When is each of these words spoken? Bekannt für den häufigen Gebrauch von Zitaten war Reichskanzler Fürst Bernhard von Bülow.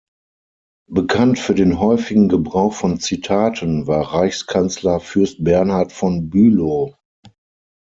Bekannt 0.89 1.37
für 1.37 1.53
den 1.53 1.79
häufigen 1.79 2.27
Gebrauch 2.27 2.73
von 2.73 2.99
Zitaten 2.99 3.85
war 3.85 4.15
Reichskanzler 4.15 4.99
Fürst 4.99 5.43
Bernhard 5.43 5.91
von 5.91 6.31
Bülow. 6.31 6.95